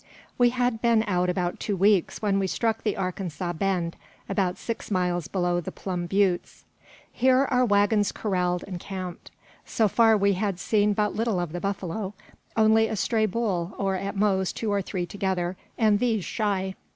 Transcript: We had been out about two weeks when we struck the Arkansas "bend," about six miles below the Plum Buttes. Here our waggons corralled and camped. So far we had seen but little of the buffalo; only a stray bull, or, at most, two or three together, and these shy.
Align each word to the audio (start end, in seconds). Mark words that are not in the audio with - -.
We 0.35 0.49
had 0.49 0.81
been 0.81 1.03
out 1.05 1.29
about 1.29 1.59
two 1.59 1.77
weeks 1.77 2.23
when 2.23 2.39
we 2.39 2.47
struck 2.47 2.81
the 2.81 2.97
Arkansas 2.97 3.53
"bend," 3.53 3.95
about 4.27 4.57
six 4.57 4.89
miles 4.89 5.27
below 5.27 5.61
the 5.61 5.71
Plum 5.71 6.07
Buttes. 6.07 6.65
Here 7.11 7.45
our 7.51 7.63
waggons 7.63 8.11
corralled 8.11 8.63
and 8.67 8.79
camped. 8.79 9.29
So 9.63 9.87
far 9.87 10.17
we 10.17 10.33
had 10.33 10.59
seen 10.59 10.93
but 10.93 11.13
little 11.15 11.39
of 11.39 11.51
the 11.51 11.61
buffalo; 11.61 12.15
only 12.57 12.87
a 12.87 12.95
stray 12.95 13.27
bull, 13.27 13.75
or, 13.77 13.93
at 13.95 14.15
most, 14.17 14.55
two 14.57 14.71
or 14.73 14.81
three 14.81 15.05
together, 15.05 15.55
and 15.77 15.99
these 15.99 16.25
shy. 16.25 16.73